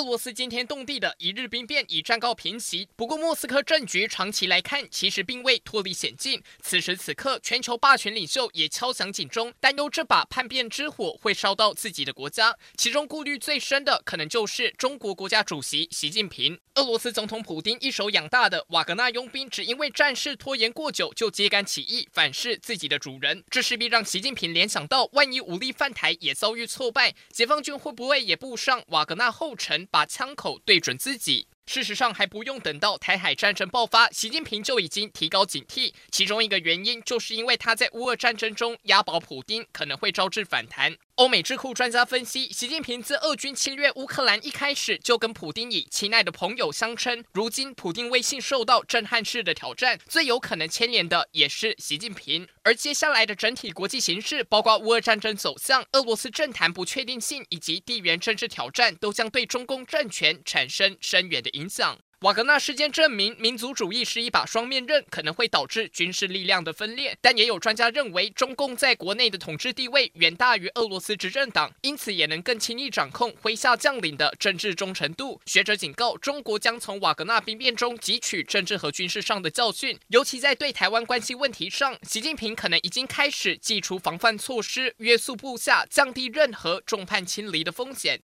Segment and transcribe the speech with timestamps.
[0.00, 6.42] 俄罗斯惊天动地的一日兵变已暂告平息，不过莫斯科政局长期来看其实并未脱离险境。
[6.62, 12.56] 此时此刻，全球霸权领袖也敲响警钟，担忧这把叛变之火会烧到自己的国家。
[12.78, 16.58] 其中顾虑最深的，可能就是中国国家主席习近平。
[16.76, 29.86] 俄罗斯总统普丁一手养大的瓦格纳佣兵，只因为战事拖延过久就揭竿起义，反噬自己的主人，这势必让习近平联想到，万一武力犯台也遭遇挫败，解放军会不会也步上瓦格纳后尘？
[29.90, 31.48] 把枪口对准自己。
[31.66, 35.92] 事实上，还不用等到台海战争爆发，习近平就已经提高警惕。
[36.10, 40.96] 其中一个原因，就是因为他在乌俄战争中押宝普丁，可能会招致反弹。
[41.20, 47.22] 欧美智库专家分析，习近平自俄军侵略乌克兰一开始，就跟普丁以亲爱的朋友相称。
[47.34, 52.48] 如今，普丁威信受到震撼式的挑战，最有可能牵连的也是习近平。
[52.62, 61.98] 而接下来的整体国际形势，包括乌俄战争走向、俄罗斯政坛不确定性以及地缘政治挑战，都将对中共政权产生深远的影响。
[62.22, 67.16] 瓦格纳事件证明，民族主义是一把双面刃，可能会导致军事力量的分裂。
[67.22, 75.40] 但也有专家认为，中共在国内的统治地位远大于俄罗斯执政党，因此也能更轻易掌控麾下将领的政治忠诚度。
[75.46, 88.18] 学者警告，中国将从瓦格纳兵变中汲取政治和军事上的教训，尤其在对台湾关系问题上，习近平可能已经开始祭出防范措施，约束部下，降低任何众叛亲离的风险。